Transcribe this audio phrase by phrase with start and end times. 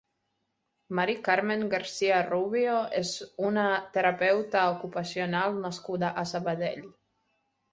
[0.99, 3.11] Mari Carmen García Rubio és
[3.49, 3.67] una
[3.99, 6.87] terapeuta ocupacional nascuda a Sabadell.